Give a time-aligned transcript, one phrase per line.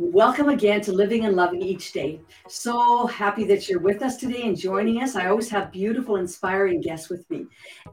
[0.00, 2.22] Welcome again to Living and Loving Each Day.
[2.48, 5.14] So happy that you're with us today and joining us.
[5.14, 7.44] I always have beautiful, inspiring guests with me.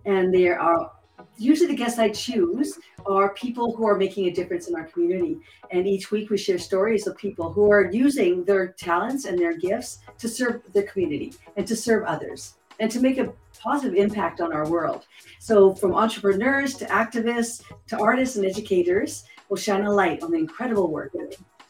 [0.06, 0.94] And there are
[1.38, 5.38] usually the guests I choose are people who are making a difference in our community.
[5.70, 9.58] And each week we share stories of people who are using their talents and their
[9.58, 14.40] gifts to serve the community and to serve others and to make a positive impact
[14.40, 15.06] on our world.
[15.40, 20.38] So, from entrepreneurs to activists to artists and educators, we'll shine a light on the
[20.38, 21.12] incredible work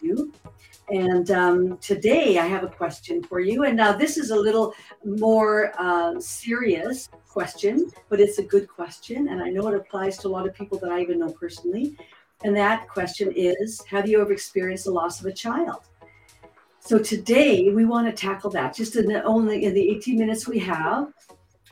[0.02, 0.34] you.
[0.90, 3.66] And um, today I have a question for you.
[3.66, 9.28] And now this is a little more uh, serious question, but it's a good question.
[9.28, 11.98] And I know it applies to a lot of people that I even know personally.
[12.44, 15.82] And that question is Have you ever experienced the loss of a child?
[16.80, 20.48] So today we want to tackle that just in the, only in the 18 minutes
[20.48, 21.12] we have.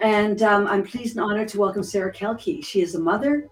[0.02, 2.64] And um, I'm pleased and honored to welcome Sara Kalke.
[2.66, 3.48] She is a mother,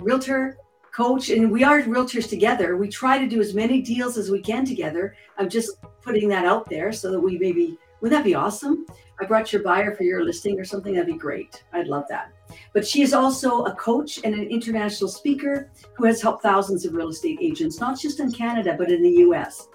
[0.00, 0.58] realtor,
[0.94, 2.76] coach and we are realtors together.
[2.76, 5.16] We try to do as many deals as we can together.
[5.38, 8.86] I'm just putting that out there so that we maybe wouldn't that be awesome?
[9.20, 11.64] I brought your buyer for your listing or something that'd be great.
[11.72, 12.32] I'd love that.
[12.72, 16.94] But she is also a coach and an international speaker who has helped thousands of
[16.94, 19.68] real estate agents not just in canada but in the us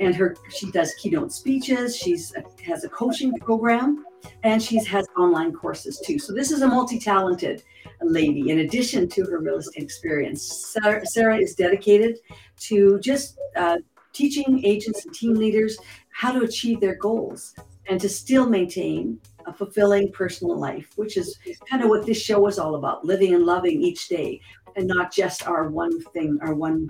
[0.00, 1.96] and her she does keynote speeches.
[1.96, 2.32] She's
[2.64, 4.04] has a coaching program
[4.42, 7.62] and she has online courses too so this is a multi-talented
[8.02, 8.50] lady.
[8.50, 12.18] In addition to her real estate experience, Sara, Sara is dedicated
[12.60, 13.78] to just uh,
[14.12, 15.78] teaching agents and team leaders
[16.10, 17.54] how to achieve their goals
[17.88, 22.46] and to still maintain a fulfilling personal life, which is kind of what this show
[22.46, 24.40] is all about living and loving each day
[24.76, 26.88] and not just our one thing, our one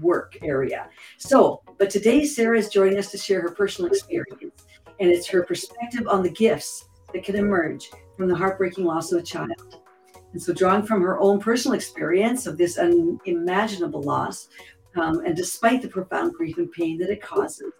[0.00, 0.88] work area.
[1.18, 4.64] So, but today Sara is joining us to share her personal experience,
[5.00, 9.20] and it's her perspective on the gifts that can emerge from the heartbreaking loss of
[9.20, 9.80] a child.
[10.32, 14.48] And so, drawing from her own personal experience of this unimaginable loss,
[14.96, 17.72] um, and despite the profound grief and pain that it causes,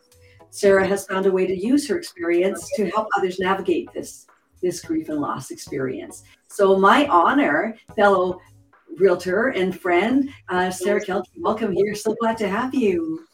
[0.48, 4.26] Sara has found a way to use her experience to help others navigate this
[4.62, 6.24] this grief and loss experience.
[6.48, 8.40] So, my honor, fellow
[8.96, 11.94] realtor and friend, uh, Sara Kalke, welcome here.
[11.94, 13.26] So glad to have you.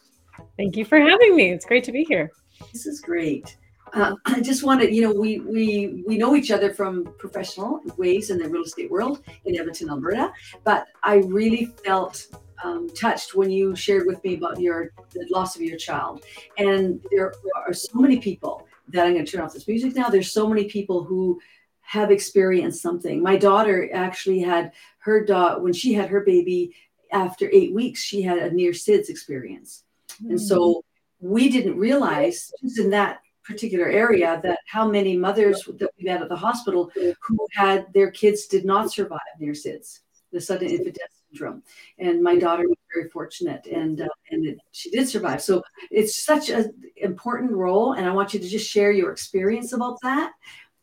[0.58, 1.52] Thank you for having me.
[1.52, 2.30] It's great to be here.
[2.72, 3.56] This is great
[3.96, 8.30] uh, I just wanted, you know, we we we know each other from professional ways
[8.30, 10.32] in the real estate world in Edmonton, Alberta.
[10.64, 12.26] But I really felt
[12.62, 16.24] um, touched when you shared with me about your the loss of your child,
[16.58, 17.32] and there
[17.66, 20.08] are so many people that I'm going to turn off this music now.
[20.08, 21.40] There's so many people who
[21.80, 23.22] have experienced something.
[23.22, 26.74] My daughter actually had her daughter when she had her baby.
[27.12, 29.84] After eight weeks, she had a near SIDS experience,
[30.14, 30.30] mm-hmm.
[30.30, 30.82] and so mm.
[31.20, 36.28] we didn't realize in that particular area that how many mothers that we met at
[36.28, 40.00] the hospital who had their kids did not survive near SIDS,
[40.32, 41.62] the sudden infant death syndrome.
[41.98, 45.42] And my daughter was very fortunate, and uh, and it, she did survive.
[45.42, 49.72] So it's such an important role, and I want you to just share your experience
[49.72, 50.32] about that,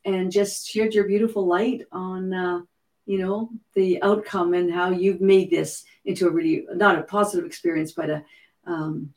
[0.06, 2.34] and just shed your beautiful light on.
[2.34, 2.62] Uh,
[3.06, 7.46] you know the outcome and how you've made this into a really not a positive
[7.46, 8.24] experience but a,
[8.66, 9.14] um,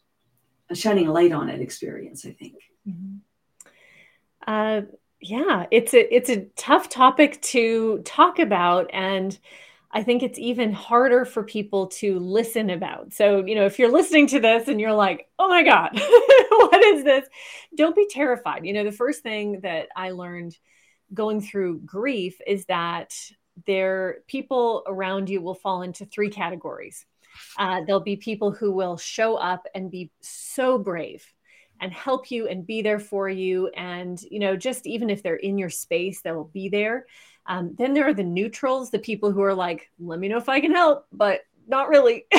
[0.71, 3.19] a shining light on it experience i think mm-hmm.
[4.47, 4.83] Uh,
[5.21, 9.39] yeah, it's a it's a tough topic to talk about, and
[9.93, 13.13] I think it's even harder for people to listen about.
[13.15, 15.91] So, you know, if you're listening to this and you're like, "Oh my god,
[16.51, 17.27] what is this?"
[17.77, 18.67] Don't be terrified.
[18.67, 20.57] You know, the first thing that I learned
[21.15, 23.15] going through grief is that
[23.67, 27.07] there people around you will fall into three categories.
[27.59, 31.27] Uh, there'll be people who will show up and be so brave
[31.81, 33.69] and help you and be there for you.
[33.69, 37.07] And you know just even if they're in your space they'll be there.
[37.47, 40.49] Um, then there are the neutrals the people who are like let me know if
[40.49, 42.27] i can help but not really.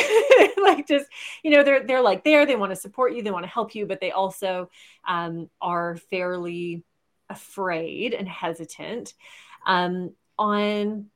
[0.59, 1.05] Like just
[1.43, 3.73] you know they're they're like there they want to support you they want to help
[3.73, 4.69] you but they also
[5.07, 6.83] um, are fairly
[7.29, 9.13] afraid and hesitant.
[9.65, 11.07] Um, on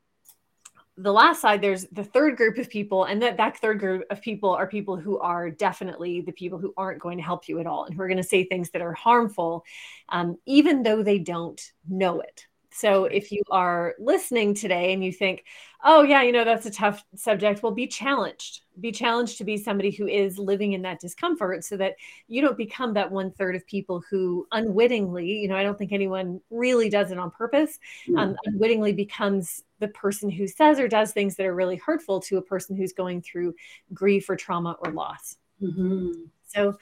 [0.98, 4.22] the last side there's the third group of people and that that third group of
[4.22, 7.66] people are people who are definitely the people who aren't going to help you at
[7.66, 9.64] all and who are going to say things that are harmful
[10.10, 15.12] um, even though they don't know it so if you are listening today and you
[15.12, 15.44] think,
[15.84, 18.62] oh, yeah, you know, that's a tough subject, well, be challenged.
[18.80, 21.96] Be challenged to be somebody who is living in that discomfort so that
[22.28, 25.92] you don't become that one third of people who unwittingly, you know, I don't think
[25.92, 27.78] anyone really does it on purpose,
[28.16, 32.38] um, unwittingly becomes the person who says or does things that are really hurtful to
[32.38, 33.54] a person who's going through
[33.94, 35.36] grief or trauma or loss.
[35.62, 36.12] Mm-hmm.
[36.48, 36.78] So,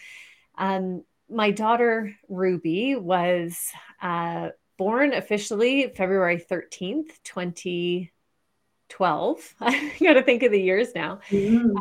[0.57, 3.71] um, my daughter Ruby was
[4.01, 9.55] uh, born officially February 13th, 2012.
[9.61, 11.19] I got to think of the years now.
[11.29, 11.75] Mm-hmm.
[11.75, 11.77] Um,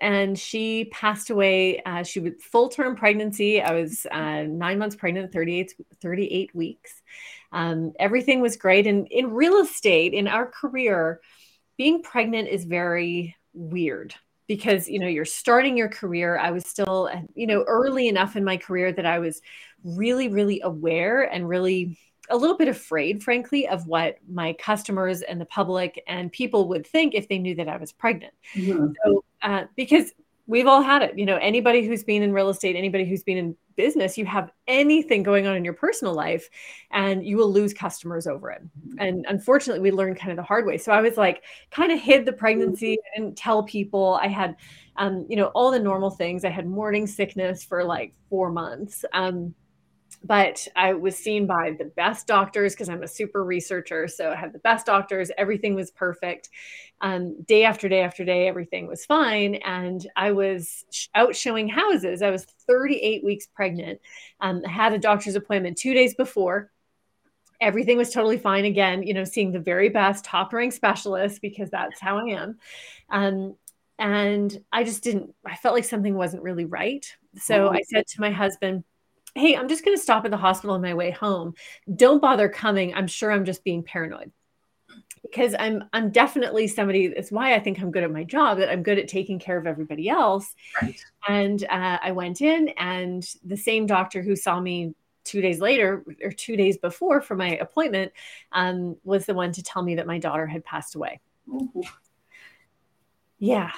[0.00, 1.82] and she passed away.
[1.82, 3.60] Uh, she was full term pregnancy.
[3.60, 7.02] I was uh, nine months pregnant, 38, 38 weeks.
[7.52, 8.86] Um, everything was great.
[8.86, 11.20] And in real estate, in our career,
[11.76, 14.14] being pregnant is very weird
[14.46, 18.44] because you know you're starting your career i was still you know early enough in
[18.44, 19.40] my career that i was
[19.84, 21.96] really really aware and really
[22.30, 26.86] a little bit afraid frankly of what my customers and the public and people would
[26.86, 28.34] think if they knew that i was pregnant.
[28.54, 28.92] Mm-hmm.
[29.04, 30.12] so uh, because
[30.46, 33.38] we've all had it you know anybody who's been in real estate anybody who's been
[33.38, 36.50] in business you have anything going on in your personal life
[36.90, 38.60] and you will lose customers over it.
[38.98, 40.76] And unfortunately we learned kind of the hard way.
[40.76, 42.98] So i was like kind of hid the pregnancy.
[43.16, 44.18] And tell people.
[44.22, 44.56] I had
[44.96, 46.44] um, you know all the normal things.
[46.44, 49.04] I had morning sickness for like four months.
[49.12, 49.54] Um,
[50.22, 54.06] but I was seen by the best doctors because I'm a super researcher.
[54.06, 55.30] So I had the best doctors.
[55.38, 56.50] Everything was perfect.
[57.00, 59.54] Um, day after day after day, everything was fine.
[59.56, 60.84] And I was
[61.14, 62.20] out showing houses.
[62.20, 64.00] I was 38 weeks pregnant.
[64.40, 66.70] Um, I had a doctor's appointment two days before.
[67.60, 68.66] Everything was totally fine.
[68.66, 72.58] Again, you know, seeing the very best top rank specialist because that's how I am.
[73.08, 73.56] Um,
[73.98, 77.06] and I just didn't, I felt like something wasn't really right.
[77.36, 78.82] So I said to my husband,
[79.34, 81.54] hey, I'm just going to stop at the hospital on my way home.
[81.94, 82.94] Don't bother coming.
[82.94, 84.32] I'm sure I'm just being paranoid.
[85.22, 87.08] Because I'm I'm definitely somebody.
[87.08, 88.58] that's why I think I'm good at my job.
[88.58, 90.54] That I'm good at taking care of everybody else.
[90.80, 90.98] Right.
[91.28, 94.94] And uh, I went in, and the same doctor who saw me
[95.24, 98.12] two days later or two days before for my appointment
[98.52, 101.20] um, was the one to tell me that my daughter had passed away.
[101.48, 101.80] Mm-hmm.
[103.38, 103.70] Yeah.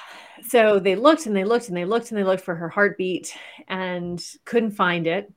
[0.48, 3.34] So they looked and they looked and they looked and they looked for her heartbeat
[3.68, 5.32] and couldn't find it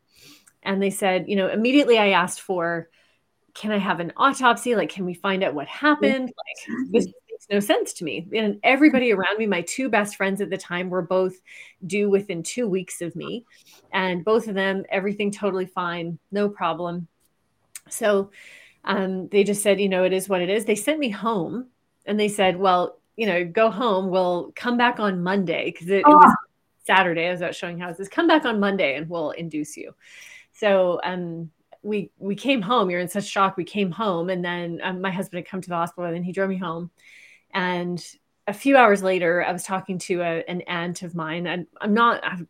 [0.65, 2.89] and they said, you know, immediately I asked for,
[3.53, 4.75] can I have an autopsy?
[4.75, 6.25] Like, can we find out what happened?
[6.25, 8.27] Like, this makes no sense to me.
[8.35, 11.35] And everybody around me, my two best friends at the time, were both
[11.87, 13.45] due within two weeks of me.
[13.93, 17.07] And both of them, everything totally fine, no problem.
[17.89, 18.31] So
[18.83, 20.65] um, they just said, you know, it is what it is.
[20.65, 21.67] They sent me home
[22.05, 24.09] and they said, well, you know, go home.
[24.09, 26.11] We'll come back on Monday because it, oh.
[26.11, 26.43] it was ah.
[26.85, 27.27] Saturday.
[27.27, 28.09] I was out showing houses.
[28.09, 29.95] Come back on Monday and we'll induce you.
[30.55, 31.51] So um,
[31.83, 32.89] we we came home.
[32.89, 33.57] You're in such shock.
[33.57, 36.31] We came home, and then um, my husband had come to the hospital, and he
[36.31, 36.89] drove me home.
[37.53, 38.03] And
[38.47, 41.45] a few hours later, I was talking to a, an aunt of mine.
[41.47, 42.23] And I'm not.
[42.23, 42.47] I'm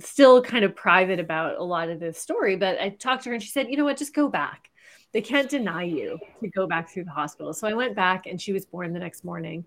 [0.00, 3.34] still kind of private about a lot of this story, but I talked to her,
[3.34, 3.98] and she said, "You know what?
[3.98, 4.70] Just go back.
[5.12, 8.40] They can't deny you to go back through the hospital." So I went back, and
[8.40, 9.66] she was born the next morning.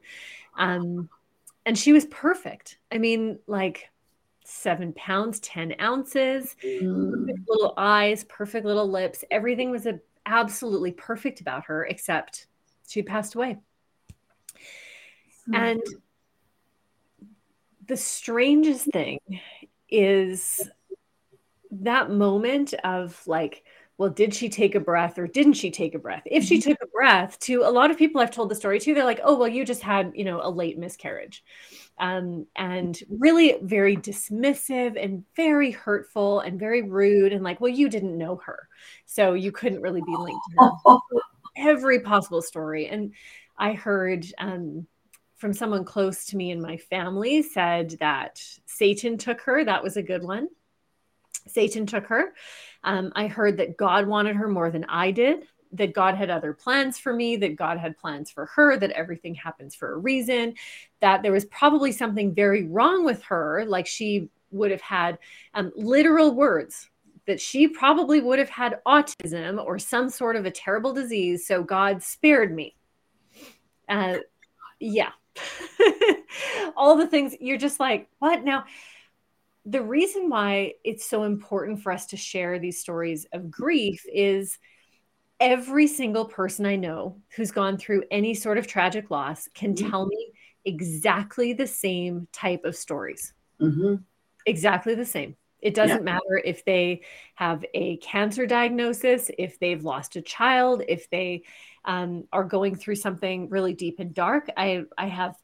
[0.57, 1.09] Um,
[1.65, 2.77] and she was perfect.
[2.91, 3.89] I mean, like
[4.45, 7.27] seven pounds, 10 ounces, mm.
[7.47, 9.23] little eyes, perfect little lips.
[9.31, 12.47] Everything was a, absolutely perfect about her, except
[12.87, 13.57] she passed away.
[15.49, 15.55] Mm.
[15.55, 15.81] And
[17.87, 19.19] the strangest thing
[19.89, 20.61] is
[21.71, 23.63] that moment of like,
[23.97, 26.23] well, did she take a breath or didn't she take a breath?
[26.25, 26.71] If she mm-hmm.
[26.71, 29.21] took a breath, to a lot of people I've told the story to, they're like,
[29.23, 31.43] oh, well, you just had, you know, a late miscarriage
[31.99, 37.89] um, and really very dismissive and very hurtful and very rude and like, well, you
[37.89, 38.67] didn't know her,
[39.05, 40.97] so you couldn't really be linked to her.
[41.55, 43.13] Every possible story, and
[43.57, 44.87] I heard um,
[45.35, 49.63] from someone close to me in my family said that Satan took her.
[49.63, 50.47] That was a good one.
[51.47, 52.33] Satan took her.
[52.83, 56.53] Um, I heard that God wanted her more than I did that God had other
[56.53, 60.53] plans for me, that God had plans for her, that everything happens for a reason,
[61.01, 65.17] that there was probably something very wrong with her, like she would have had
[65.55, 66.89] um, literal words
[67.25, 71.47] that she probably would have had autism or some sort of a terrible disease.
[71.47, 72.75] So God spared me.
[73.89, 74.17] Uh,
[74.79, 75.12] yeah.
[76.77, 78.43] All the things you're just like, what?
[78.43, 78.65] Now,
[79.65, 84.58] the reason why it's so important for us to share these stories of grief is
[85.39, 89.89] every single person I know who's gone through any sort of tragic loss can mm-hmm.
[89.89, 90.32] tell me
[90.65, 93.34] exactly the same type of stories.
[93.62, 93.96] Mm-hmm.
[94.46, 95.36] Exactly the same.
[95.62, 96.13] It doesn't yeah.
[96.13, 97.03] matter if they
[97.36, 101.43] have a cancer diagnosis, if they've lost a child, if they
[101.86, 104.50] um, are going through something really deep and dark.
[104.58, 105.36] I I have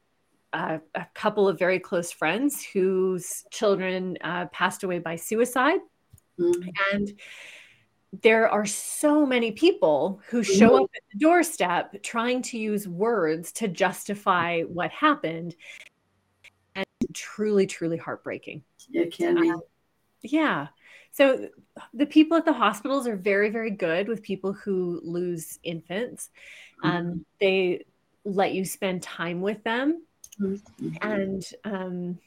[0.54, 5.80] uh, a couple of very close friends whose children uh, passed away by suicide,
[6.40, 6.70] mm-hmm.
[6.94, 7.14] and
[8.22, 10.84] there are so many people who show mm-hmm.
[10.84, 15.56] up at the doorstep trying to use words to justify what happened
[16.76, 19.52] and truly truly heartbreaking it can be.
[19.52, 19.62] Um,
[20.24, 20.68] yeah
[21.12, 21.50] so
[21.94, 26.30] the people at the hospitals are very very good with people who lose infants
[26.84, 26.98] mm-hmm.
[26.98, 27.86] um, they
[28.26, 30.02] let you spend time with them
[30.40, 30.90] Mm-hmm.
[31.02, 32.20] And um,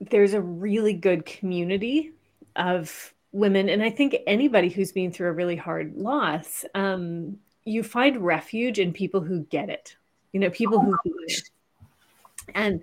[0.00, 2.12] there's a really good community
[2.56, 3.68] of women.
[3.68, 8.78] And I think anybody who's been through a really hard loss, um, you find refuge
[8.78, 9.96] in people who get it,
[10.32, 11.14] you know, people oh who.
[12.54, 12.80] And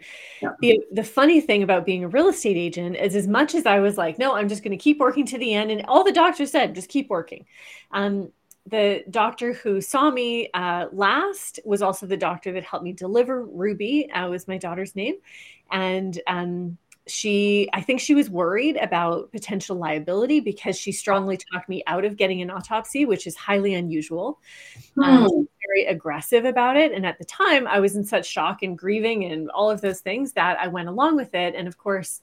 [0.62, 3.80] the, the funny thing about being a real estate agent is, as much as I
[3.80, 6.14] was like, no, I'm just going to keep working to the end, and all the
[6.14, 7.46] doctors said, just keep working.
[7.92, 8.32] Um,
[8.68, 13.46] the doctor who saw me uh, last was also the doctor that helped me deliver
[13.46, 14.12] Ruby.
[14.12, 15.16] Uh, was my daughter's name,
[15.72, 21.70] and um, she i think she was worried about potential liability because she strongly talked
[21.70, 24.40] me out of getting an autopsy which is highly unusual.
[24.96, 25.04] Hmm.
[25.04, 26.92] um, very aggressive about it.
[26.94, 30.02] And at the time i was in such shock and grieving and all of those
[30.02, 31.56] things that i went along with it.
[31.56, 32.22] And of course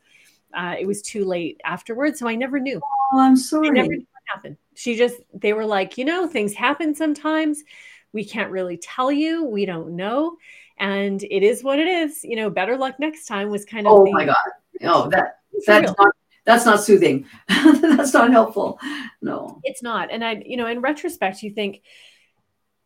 [0.55, 2.81] uh, it was too late afterwards so i never knew.
[3.13, 6.27] Oh i'm sorry I never knew what happened she just they were like you know
[6.27, 7.63] things happen sometimes.
[8.13, 9.45] We can't really tell you.
[9.45, 10.37] We don't know.
[10.79, 12.23] And it is what it is.
[12.23, 14.37] You know better luck next time was kind of oh the, my god.
[14.83, 16.15] Oh that that's not
[16.45, 17.25] that's not soothing.
[17.49, 18.79] That's not helpful.
[19.23, 19.61] No.
[19.65, 20.11] It's not.
[20.11, 21.81] And i you know in retrospect you think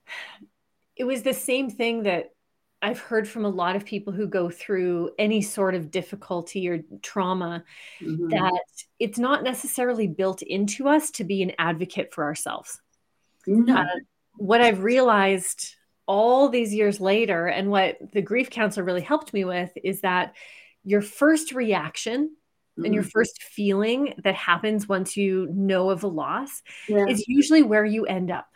[0.96, 2.30] it was the same thing that
[2.80, 6.80] I've heard from a lot of people who go through any sort of difficulty or
[7.02, 7.64] trauma
[8.00, 8.28] mm-hmm.
[8.28, 8.62] that
[9.00, 12.80] it's not necessarily built into us to be an advocate for ourselves.
[13.46, 13.78] No.
[13.78, 13.86] Uh,
[14.36, 15.74] what I've realized
[16.06, 20.34] all these years later, and what the grief counselor really helped me with, is that
[20.84, 22.84] your first reaction mm-hmm.
[22.84, 23.10] and your mm-hmm.
[23.10, 27.06] first feeling that happens once you know of a loss yeah.
[27.06, 28.46] is usually where you end up.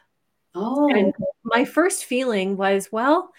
[0.55, 0.89] Oh.
[0.89, 1.13] And
[1.45, 3.33] my first feeling was, well,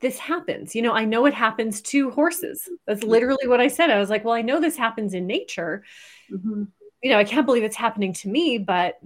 [0.00, 0.74] this happens.
[0.74, 2.68] You know, I know it happens to horses.
[2.86, 3.10] That's mm-hmm.
[3.10, 3.90] literally what I said.
[3.90, 5.84] I was like, well, I know this happens in nature.
[6.30, 6.64] Mm-hmm.
[7.02, 8.98] You know, I can't believe it's happening to me, but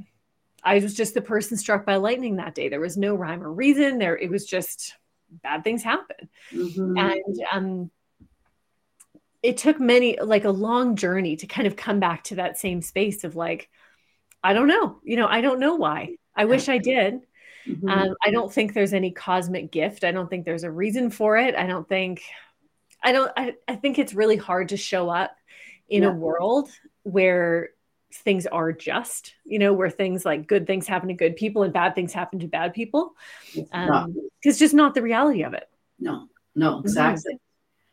[0.62, 2.68] I was just the person struck by lightning that day.
[2.68, 3.98] There was no rhyme or reason.
[3.98, 4.94] There, it was just
[5.42, 6.28] bad things happen.
[6.52, 6.98] Mm-hmm.
[6.98, 7.90] And um,
[9.42, 12.82] it took many, like a long journey to kind of come back to that same
[12.82, 13.68] space of like,
[14.44, 15.00] I don't know.
[15.02, 16.16] You know, I don't know why.
[16.34, 17.20] I wish I did.
[17.66, 17.88] Mm-hmm.
[17.88, 20.04] Um, I don't think there's any cosmic gift.
[20.04, 21.54] I don't think there's a reason for it.
[21.54, 22.22] I don't think,
[23.02, 25.36] I don't, I, I think it's really hard to show up
[25.88, 26.10] in yeah.
[26.10, 26.70] a world
[27.02, 27.70] where
[28.12, 31.72] things are just, you know, where things like good things happen to good people and
[31.72, 33.14] bad things happen to bad people.
[33.72, 35.68] Um, it's just not the reality of it.
[35.98, 36.86] No, no, mm-hmm.
[36.86, 37.34] exactly.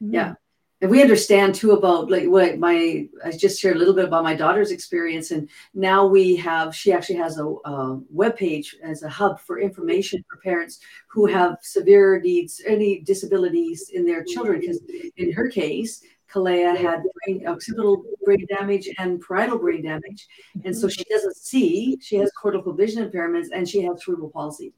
[0.01, 0.13] Mm-hmm.
[0.13, 0.33] Yeah
[0.81, 4.23] and we understand too about like what my i just shared a little bit about
[4.23, 9.03] my daughter's experience and now we have she actually has a, a web page as
[9.03, 14.59] a hub for information for parents who have severe needs any disabilities in their children.
[14.59, 14.81] Because
[15.17, 20.27] in her case Kalea had brain, occipital brain damage and parietal brain damage.
[20.63, 20.91] And so mm-hmm.
[20.91, 24.73] she doesn't see, she has cortical vision impairments, and she has cerebral palsy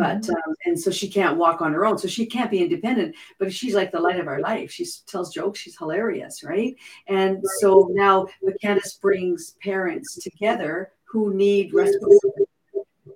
[0.00, 0.30] but mm-hmm.
[0.30, 3.52] um, and so she can't walk on her own so she can't be independent but
[3.52, 4.70] she's like the light of our life.
[4.70, 6.74] She tells jokes she's hilarious right?
[7.06, 11.72] And so now the Candace brings parents together who need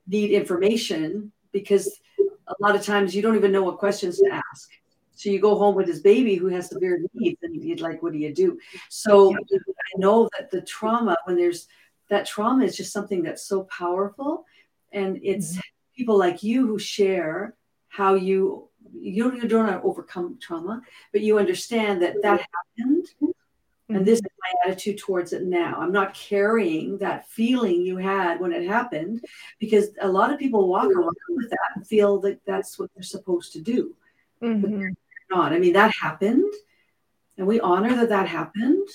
[0.07, 4.69] need information because a lot of times you don't even know what questions to ask.
[5.14, 8.12] So you go home with this baby who has severe needs and you'd like what
[8.12, 8.59] do you do?
[8.91, 11.67] So i know that the trauma when there's
[12.11, 14.45] that trauma is just something that's so powerful
[14.93, 15.61] and it's mm-hmm
[15.97, 17.55] people like you who share
[17.89, 20.83] how you you don't, you don't overcome trauma,
[21.13, 22.41] but you understand that that
[22.79, 23.07] happened.
[23.91, 25.77] And this is my attitude towards it now.
[25.79, 29.23] I'm not carrying that feeling you had when it happened
[29.59, 33.03] because a lot of people walk around with that and feel that that's what they're
[33.03, 33.95] supposed to do.
[34.43, 34.61] Mm-hmm.
[34.63, 34.93] But they're
[35.31, 35.53] not.
[35.53, 36.53] I mean, that happened
[37.37, 38.89] and we honor that that happened.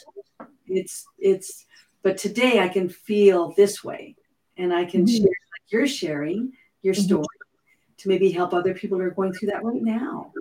[0.68, 1.66] It's, it's,
[2.02, 4.16] but today I can feel this way
[4.58, 5.18] and I can mm-hmm.
[5.18, 7.04] share like you're sharing your mm-hmm.
[7.04, 7.96] story mm-hmm.
[7.98, 10.32] to maybe help other people who are going through that right now.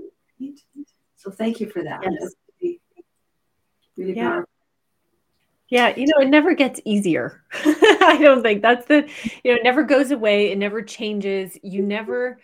[0.41, 0.59] Right?
[1.17, 2.01] So thank you for that.
[2.03, 2.35] Yes.
[2.61, 2.81] Really,
[3.97, 4.31] really yeah.
[4.31, 4.49] Powerful.
[5.71, 7.43] Yeah, you know, it never gets easier.
[7.53, 9.09] I don't think that's the,
[9.45, 10.51] you know, it never goes away.
[10.51, 11.59] It never changes.
[11.63, 12.39] You never,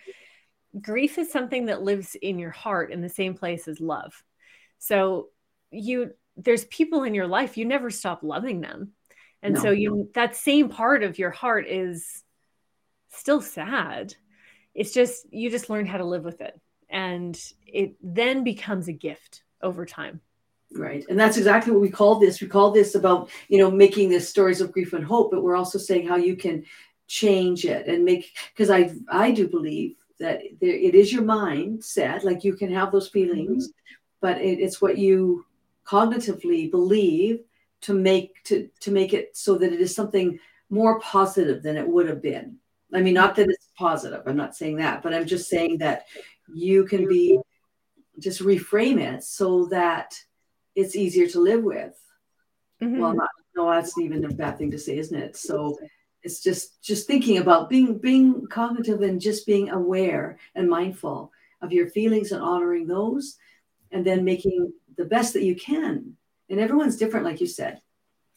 [0.79, 4.23] grief is something that lives in your heart in the same place as love.
[4.77, 5.29] So
[5.71, 8.91] you, there's people in your life, you never stop loving them.
[9.41, 9.61] And no.
[9.61, 12.23] so you, that same part of your heart is
[13.09, 14.15] still sad.
[14.73, 16.59] It's just, you just learn how to live with it.
[16.89, 20.21] And it then becomes a gift over time.
[20.73, 21.05] Right.
[21.09, 22.41] And that's exactly what we call this.
[22.41, 25.55] We call this about, you know, making this stories of grief and hope, but we're
[25.55, 26.65] also saying how you can
[27.07, 32.23] change it and make, because I, I do believe that there, it is your mindset,
[32.23, 33.97] like you can have those feelings, mm-hmm.
[34.21, 35.45] but it, it's what you
[35.85, 37.41] cognitively believe
[37.81, 41.87] to make to to make it so that it is something more positive than it
[41.87, 42.57] would have been
[42.93, 44.21] I mean, not that it's positive.
[44.25, 46.05] I'm not saying that, but I'm just saying that
[46.53, 47.39] you can be
[48.19, 50.15] just reframe it so that
[50.75, 51.99] it's easier to live with.
[52.81, 52.99] Mm-hmm.
[52.99, 55.35] Well, not, no, that's even a bad thing to say, isn't it?
[55.35, 55.77] So
[56.23, 61.71] it's just just thinking about being being cognitive and just being aware and mindful of
[61.71, 63.37] your feelings and honoring those,
[63.91, 66.15] and then making the best that you can.
[66.49, 67.81] And everyone's different, like you said.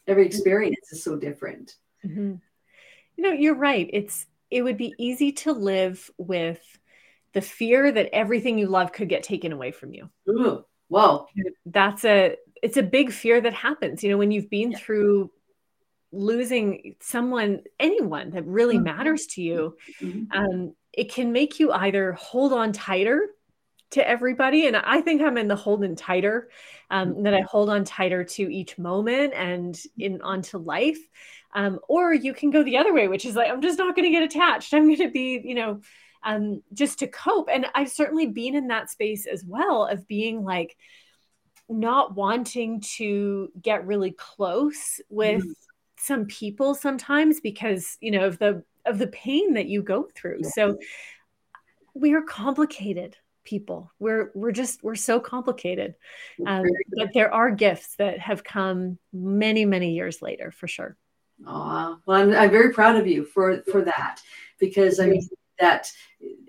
[0.07, 1.75] Every experience is so different.
[2.05, 2.35] Mm-hmm.
[3.17, 3.89] You know, you're right.
[3.91, 6.61] It's it would be easy to live with
[7.33, 10.09] the fear that everything you love could get taken away from you.
[10.27, 11.27] Ooh, whoa.
[11.65, 14.03] That's a it's a big fear that happens.
[14.03, 14.77] You know, when you've been yeah.
[14.79, 15.31] through
[16.11, 18.97] losing someone, anyone that really mm-hmm.
[18.97, 20.37] matters to you, mm-hmm.
[20.37, 23.29] um, it can make you either hold on tighter
[23.91, 24.67] to everybody.
[24.67, 26.49] And I think I'm in the holding tighter,
[26.89, 27.23] um, mm-hmm.
[27.23, 30.99] that I hold on tighter to each moment and in onto life.
[31.53, 34.05] Um, or you can go the other way, which is like, I'm just not going
[34.05, 34.73] to get attached.
[34.73, 35.81] I'm going to be, you know,
[36.23, 37.49] um, just to cope.
[37.51, 40.77] And I've certainly been in that space as well of being like,
[41.69, 45.53] not wanting to get really close with mm.
[45.97, 50.39] some people sometimes because you know of the of the pain that you go through
[50.41, 50.49] yeah.
[50.49, 50.77] so
[51.93, 55.95] we are complicated people we're we're just we're so complicated
[56.45, 56.65] um,
[56.97, 60.97] but there are gifts that have come many many years later for sure
[61.47, 64.21] oh well I'm, I'm very proud of you for for that
[64.59, 65.27] because i mean
[65.59, 65.91] that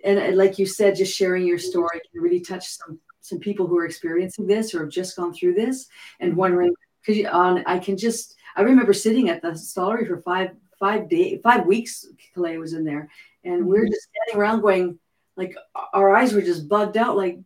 [0.05, 3.79] and like you said just sharing your story can really touch some some people who
[3.79, 5.87] are experiencing this or have just gone through this
[6.21, 10.51] and wondering because on I can just I remember sitting at the Stollery for five
[10.79, 13.11] five days five weeks Calais was in there
[13.45, 13.93] and we are mm-hmm.
[13.93, 14.99] just standing around going
[15.37, 15.55] like
[15.93, 17.39] our eyes were just bugged out like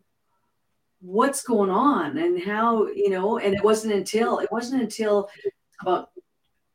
[1.00, 5.28] what's going on and how you know and it wasn't until it wasn't until
[5.80, 6.10] about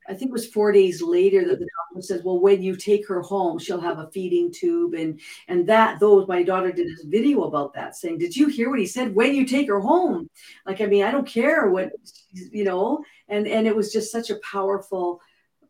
[0.09, 3.07] I think it was four days later that the doctor says, well, when you take
[3.07, 4.95] her home, she'll have a feeding tube.
[4.95, 8.69] And and that those my daughter did a video about that saying, Did you hear
[8.69, 9.13] what he said?
[9.13, 10.29] When you take her home?
[10.65, 11.91] Like, I mean, I don't care what
[12.31, 15.21] you know, and and it was just such a powerful,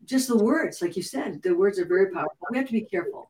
[0.05, 2.37] just the words, like you said, the words are very powerful.
[2.49, 3.29] We have to be careful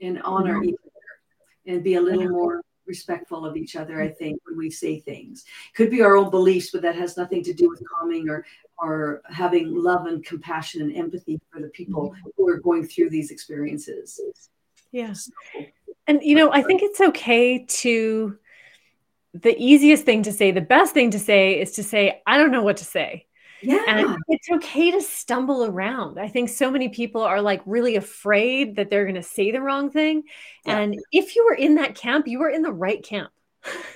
[0.00, 0.70] and honor mm-hmm.
[0.70, 4.70] each other and be a little more respectful of each other, I think, when we
[4.70, 5.44] say things.
[5.74, 8.44] Could be our own beliefs, but that has nothing to do with calming or
[8.80, 12.28] or having love and compassion and empathy for the people mm-hmm.
[12.36, 14.20] who are going through these experiences.
[14.92, 15.30] Yes.
[16.06, 18.38] And you know, I think it's okay to
[19.34, 22.50] the easiest thing to say, the best thing to say is to say, I don't
[22.50, 23.26] know what to say.
[23.60, 23.82] Yeah.
[23.88, 26.18] And it's okay to stumble around.
[26.18, 29.60] I think so many people are like really afraid that they're going to say the
[29.60, 30.22] wrong thing.
[30.64, 30.78] Yeah.
[30.78, 33.30] And if you were in that camp, you were in the right camp.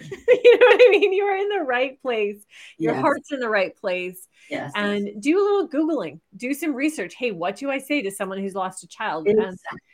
[0.28, 1.12] you know what I mean?
[1.12, 2.44] You are in the right place.
[2.78, 3.02] Your yes.
[3.02, 4.28] heart's in the right place.
[4.50, 4.72] Yes.
[4.74, 7.14] And do a little Googling, do some research.
[7.14, 9.26] Hey, what do I say to someone who's lost a child?
[9.26, 9.48] Exactly.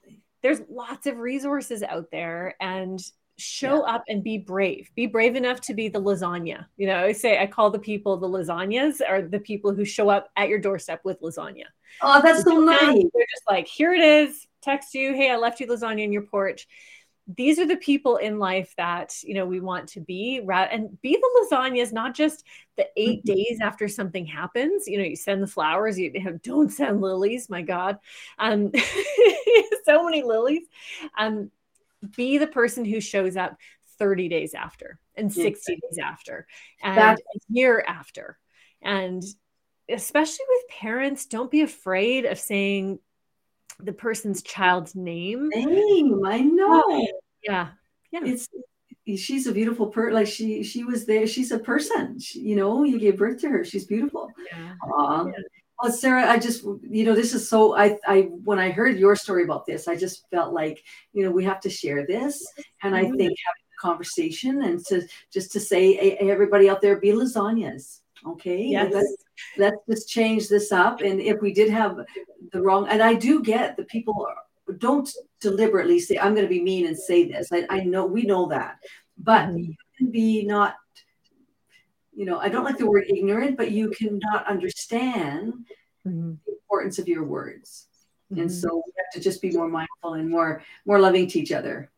[0.07, 3.01] And there's lots of resources out there and
[3.38, 3.95] show yeah.
[3.95, 4.91] up and be brave.
[4.97, 6.67] Be brave enough to be the lasagna.
[6.77, 10.09] You know, I say I call the people the lasagnas or the people who show
[10.09, 11.64] up at your doorstep with lasagna.
[12.03, 12.81] Oh, that's so nice.
[13.14, 14.47] They're just like, here it is.
[14.61, 16.67] Text you, hey, I left you lasagna in your porch
[17.37, 21.14] these are the people in life that you know we want to be and be
[21.14, 22.43] the lasagnas not just
[22.77, 23.33] the 8 mm-hmm.
[23.35, 24.87] days after something happens.
[24.87, 27.99] You know you send the flowers you have don't send lilies my god.
[28.38, 28.73] Um
[29.85, 30.62] so many lilies.
[31.17, 31.51] Um
[32.17, 33.59] be the person who shows up
[33.99, 36.47] 30 days after and 60 days after
[36.83, 38.38] and That's- a year after.
[38.81, 39.23] And
[39.88, 43.01] especially with parents don't be afraid of saying
[43.81, 45.49] the person's child's name.
[45.51, 46.83] Name, I know.
[46.87, 47.07] Oh,
[47.43, 47.69] yeah,
[48.11, 48.21] yeah.
[48.25, 48.49] It's
[49.17, 50.14] she's a beautiful person.
[50.14, 51.27] Like she she was there.
[51.27, 52.19] She's a person.
[52.21, 53.64] She, you know, you gave birth to her.
[53.64, 54.31] She's beautiful.
[54.53, 54.75] Yeah.
[54.85, 55.27] Aww.
[55.27, 55.43] Yeah.
[55.81, 57.77] Well, Sara, I just, you know, this is so.
[57.77, 61.31] I, I, when I heard your story about this, I just felt like, you know,
[61.31, 62.45] we have to share this,
[62.83, 63.17] and I mm-hmm.
[63.17, 68.01] think having a conversation and to just to say, hey, everybody out there, be lasagnas,
[68.33, 68.62] okay?
[68.62, 68.93] Yes.
[68.93, 69.17] Let's,
[69.57, 71.01] let's just change this up.
[71.01, 71.99] And if we did have
[72.53, 74.27] the wrong, and I do get the people
[74.79, 75.09] don't
[75.41, 77.51] deliberately say, I'm going to be mean and say this.
[77.53, 78.79] I, I know we know that,
[79.17, 79.59] but mm-hmm.
[79.59, 80.75] you can be not,
[82.14, 85.55] you know, I don't like the word ignorant, but you cannot understand
[86.07, 86.33] mm-hmm.
[86.47, 87.87] the importance of your words.
[88.31, 88.43] Mm-hmm.
[88.43, 91.53] And so we have to just be more mindful and more more loving to each
[91.53, 91.91] other.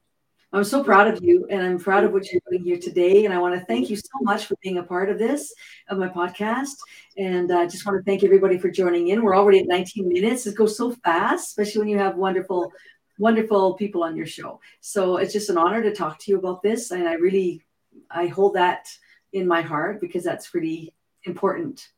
[0.53, 3.25] I'm so proud of you and I'm proud of what you're doing here today.
[3.25, 5.55] And I want to thank you so much for being a part of this,
[5.89, 6.75] of my podcast.
[7.17, 9.23] And I uh, just want to thank everybody for joining in.
[9.23, 10.47] We're already at 19 minutes.
[10.47, 12.73] It goes so fast, especially when you have wonderful,
[13.19, 14.61] wonderful people on your show.
[14.81, 16.91] So it's just an honor to talk to you about this.
[16.91, 17.63] And I really,
[18.11, 18.89] I hold that
[19.33, 20.93] in my heart because that's pretty
[21.25, 21.91] important.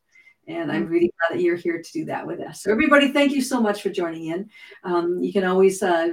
[0.47, 2.61] And I'm really glad that you're here to do that with us.
[2.61, 4.49] So everybody, thank you so much for joining in.
[4.83, 6.09] Um, you can always uh,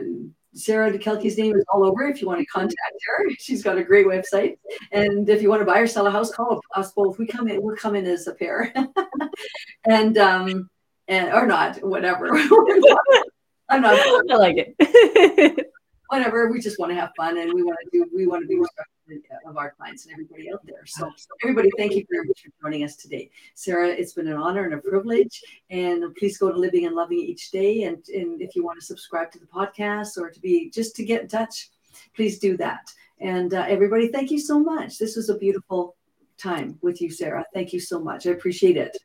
[0.54, 3.30] Sara DeKelke's name is all over if you want to contact her.
[3.38, 4.58] She's got a great website.
[4.92, 7.18] And if you want to buy or sell a house, call us both.
[7.18, 8.72] We come in, we'll come in as a pair.
[9.86, 10.68] and um
[11.08, 12.28] and or not, whatever.
[13.68, 15.66] I'm not I like it.
[16.08, 16.50] whatever.
[16.50, 18.56] We just want to have fun and we want to do we want to be
[18.56, 18.99] respectful
[19.46, 20.84] of our clients and everybody out there.
[20.86, 21.10] So
[21.42, 23.30] everybody, thank you very much for joining us today.
[23.54, 25.42] Sara, it's been an honor and a privilege.
[25.70, 27.84] And please go to Living and Loving each day.
[27.84, 31.04] And, and if you want to subscribe to the podcast or to be just to
[31.04, 31.70] get in touch,
[32.14, 32.92] please do that.
[33.20, 34.98] And uh, everybody, thank you so much.
[34.98, 35.96] This was a beautiful
[36.38, 37.44] time with you, Sara.
[37.52, 38.26] Thank you so much.
[38.26, 38.96] I appreciate it.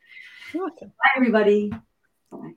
[0.88, 1.72] Bye, everybody.
[2.32, 2.54] Bye.